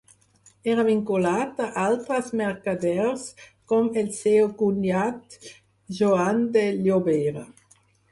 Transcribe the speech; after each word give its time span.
Era 0.71 0.83
vinculat 0.85 1.59
a 1.65 1.65
altres 1.81 2.31
mercaders, 2.41 3.25
com 3.73 3.91
el 4.03 4.09
seu 4.21 4.49
cunyat 4.63 5.37
Joan 5.99 6.41
de 6.57 6.65
Llobera. 6.79 7.45